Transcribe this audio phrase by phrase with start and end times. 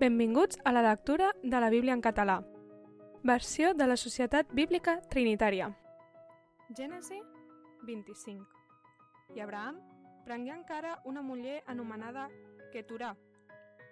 [0.00, 2.42] Benvinguts a la lectura de la Bíblia en català.
[3.22, 5.70] Versió de la Societat Bíblica Trinitària.
[6.76, 7.20] Gènesi
[7.86, 8.44] 25.
[9.34, 9.78] I Abraham
[10.24, 12.28] prengué encara una muller anomenada
[12.72, 13.14] Keturà,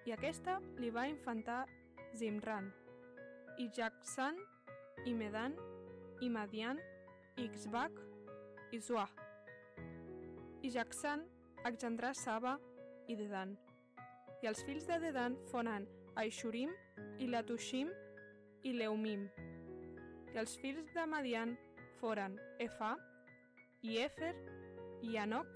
[0.06, 1.64] i aquesta li va infantar
[2.19, 2.71] Zimran,
[3.59, 4.39] i Jacksan,
[5.07, 5.55] i Medan,
[6.21, 6.80] i Madian,
[7.37, 8.01] i Ixbac,
[8.73, 9.11] i Zuah.
[10.62, 11.23] I Jacksan
[11.69, 12.59] engendrà Saba
[13.07, 13.57] i Dedan.
[14.43, 15.84] I els fills de Dedan foren
[16.18, 16.72] Aishurim
[17.22, 17.93] i Latushim
[18.67, 19.29] i Leumim.
[20.34, 21.53] I els fills de Madian
[22.00, 22.96] foren Efa,
[23.86, 24.32] i Efer,
[25.07, 25.46] i Anoc,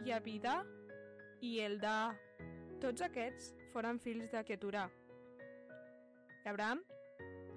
[0.00, 0.62] i Abidà,
[1.44, 2.14] i Eldà.
[2.80, 4.86] Tots aquests foren fills de Keturà.
[6.40, 6.80] I Abraham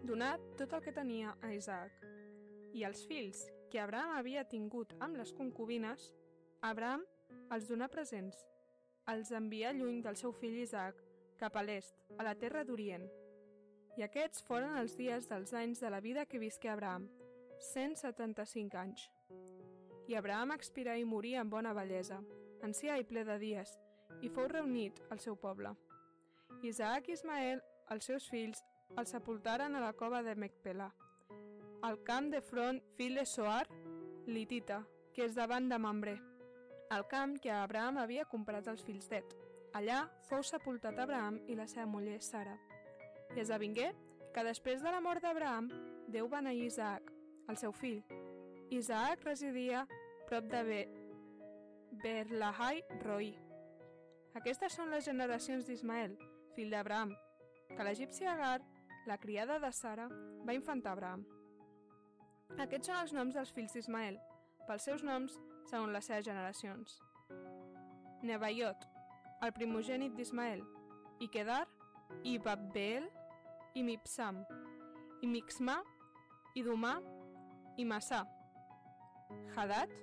[0.04, 2.04] donà tot el que tenia a Isaac.
[2.76, 6.12] I els fills que Abraham havia tingut amb les concubines,
[6.68, 7.08] Abraham
[7.56, 8.44] els donà presents.
[9.08, 10.98] Els envià lluny del seu fill Isaac
[11.40, 13.06] cap a l'est, a la terra d'Orient.
[13.98, 17.08] I aquests foren els dies dels anys de la vida que visqué Abraham,
[17.70, 19.08] 175 anys.
[20.12, 22.20] I Abraham expirà i morí en bona bellesa,
[22.68, 23.78] ancià i ple de dies,
[24.22, 25.72] i fou reunit al seu poble.
[26.68, 27.64] Isaac i Ismael,
[27.96, 28.60] els seus fills,
[29.00, 30.92] el sepultaren a la cova de Mecpelà,
[31.88, 33.68] al camp de front fill de Soar,
[34.28, 34.84] Litita,
[35.16, 36.20] que és davant de Mambré,
[36.90, 39.36] al camp que Abraham havia comprat als fills d'Et.
[39.76, 42.56] Allà fou sepultat Abraham i la seva muller Sara.
[43.36, 43.92] I esdevingué
[44.34, 45.70] que després de la mort d'Abraham,
[46.08, 47.10] Déu beneí Isaac,
[47.52, 48.00] el seu fill.
[48.72, 49.84] Isaac residia
[50.28, 50.80] prop de Be
[52.04, 53.34] Berlahai Roi.
[54.40, 56.16] Aquestes són les generacions d'Ismael,
[56.56, 57.12] fill d'Abraham,
[57.74, 58.62] que l'egipci Agar,
[59.08, 60.08] la criada de Sara,
[60.48, 61.26] va infantar Abraham.
[62.56, 64.20] Aquests són els noms dels fills d'Ismael,
[64.68, 65.36] pels seus noms
[65.68, 66.98] segons les seves generacions.
[68.26, 68.88] Nebaiot,
[69.46, 70.64] el primogènit d'Ismael,
[71.22, 71.66] i Kedar,
[72.24, 73.06] i Babbeel,
[73.78, 74.42] i Mipsam,
[75.22, 75.78] i Mixmà,
[76.58, 76.96] i Dumà,
[77.78, 78.24] i Massà,
[79.56, 79.94] Hadat,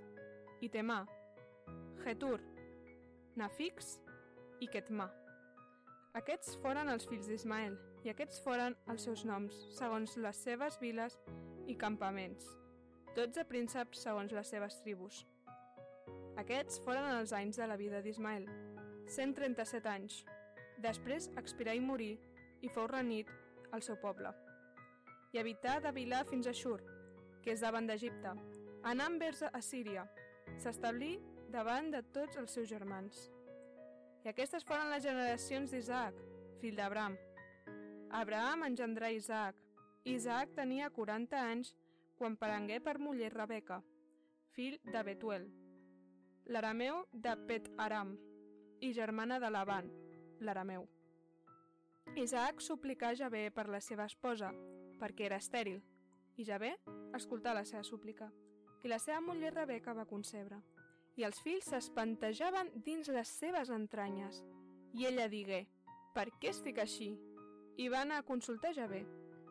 [0.63, 1.01] i Temà,
[2.05, 2.39] Getur,
[3.41, 3.97] Nafix
[4.63, 5.09] i Ketmà.
[6.15, 7.75] Aquests foren els fills d'Ismael,
[8.05, 11.17] i aquests foren els seus noms, segons les seves viles
[11.67, 12.47] i campaments,
[13.17, 15.25] dotze prínceps segons les seves tribus.
[16.41, 18.49] Aquests foren els anys de la vida d'Ismael,
[19.07, 20.17] 137 anys.
[20.83, 22.17] Després expirà i morí,
[22.67, 23.31] i fou renit
[23.77, 24.33] al seu poble.
[25.35, 26.81] I habità de Vilà fins a Xur,
[27.45, 28.35] que és davant d'Egipte,
[28.91, 30.09] anant vers a Síria,
[30.59, 31.15] s'establí
[31.55, 33.29] davant de tots els seus germans.
[34.25, 36.19] I aquestes foren les generacions d'Isaac,
[36.61, 37.19] fill d'Abraham.
[38.11, 39.59] Abraham engendrà Isaac.
[40.05, 41.77] Isaac tenia 40 anys
[42.19, 43.83] quan parangué per muller Rebeca,
[44.55, 45.47] fill de Betuel,
[46.47, 48.19] l'arameu de Pet Aram
[48.81, 49.89] i germana de Laban,
[50.41, 50.85] l'arameu.
[52.21, 54.51] Isaac suplicà Javé per la seva esposa,
[55.01, 55.81] perquè era estèril,
[56.37, 56.75] i Javé
[57.17, 58.29] escoltà la seva súplica,
[58.85, 60.61] i la seva muller Rebeca va concebre.
[61.17, 64.43] I els fills s'espantejaven dins les seves entranyes,
[64.93, 65.65] i ella digué,
[66.13, 67.15] per què estic així?
[67.79, 69.07] I va anar a consultar Javé,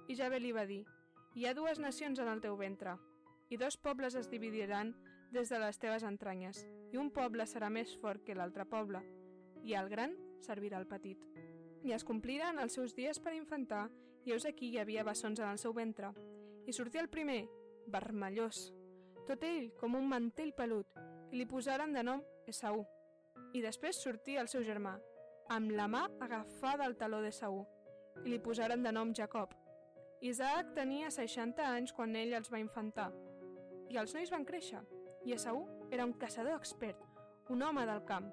[0.08, 0.84] i Javé li va dir,
[1.34, 3.00] hi ha dues nacions en el teu ventre,
[3.50, 4.94] i dos pobles es dividiran
[5.34, 6.62] des de les teves entranyes,
[6.94, 9.02] i un poble serà més fort que l'altre poble,
[9.66, 10.14] i el gran
[10.46, 11.20] servirà al petit.
[11.84, 13.88] I es compliren els seus dies per infantar,
[14.24, 16.14] i heus aquí hi havia bessons en el seu ventre.
[16.70, 17.42] I sortia el primer,
[17.92, 18.70] vermellós,
[19.28, 20.88] tot ell com un mantell pelut,
[21.32, 22.86] i li posaren de nom Esaú.
[23.58, 24.96] I després sortia el seu germà,
[25.50, 27.64] amb la mà agafada al taló d'Esaú,
[28.24, 29.52] i li posaren de nom Jacob.
[30.22, 33.10] Isaac tenia 60 anys quan ell els va infantar,
[33.90, 34.82] i els nois van créixer,
[35.26, 37.00] i Esaú era un caçador expert,
[37.50, 38.30] un home del camp,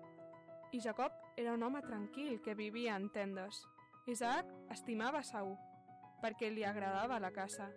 [0.72, 3.64] i Jacob era un home tranquil que vivia en tendes.
[4.06, 5.56] Isaac estimava Saúl,
[6.22, 7.70] perquè li agradava la caça,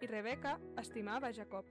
[0.00, 1.66] i Rebeca estimava Jacob.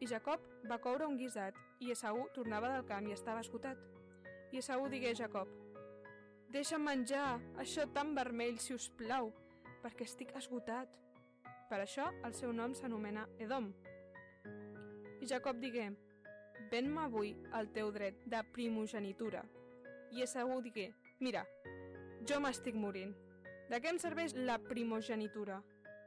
[0.00, 3.78] I Jacob va coure un guisat, i Esaú tornava del camp i estava esgotat.
[4.52, 5.48] I Esaú digué a Jacob,
[6.52, 9.30] Deixa'm menjar això tan vermell, si us plau,
[9.80, 10.90] perquè estic esgotat.
[11.70, 13.70] Per això el seu nom s'anomena Edom.
[15.22, 15.84] I Jacob digué,
[16.70, 19.44] ven-me avui el teu dret de primogenitura.
[20.10, 20.88] I Esaú digué,
[21.20, 21.44] mira,
[22.26, 23.12] jo m'estic morint.
[23.70, 25.60] De què em serveix la primogenitura?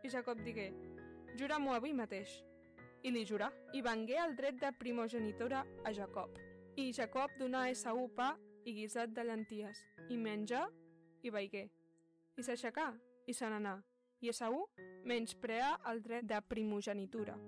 [0.03, 0.67] I Jacob digué,
[1.39, 2.41] jura-m'ho avui mateix.
[3.07, 6.35] I li jurà, i vengué el dret de primogenitura a Jacob.
[6.75, 8.33] I Jacob donà a Esaú pa
[8.67, 9.79] i guisat de llenties,
[10.12, 10.67] i menjà
[11.23, 11.69] i veigué.
[12.35, 12.91] I s'aixecà
[13.31, 13.77] i se n'anà,
[14.19, 14.65] i Esaú
[15.07, 17.39] menyspreà el dret de primogenitura.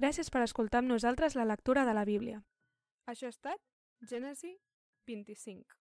[0.00, 2.38] Gràcies per escoltar amb nosaltres la lectura de la Bíblia.
[3.12, 3.60] Això ha estat
[4.12, 4.54] Gènesi
[5.10, 5.79] 25.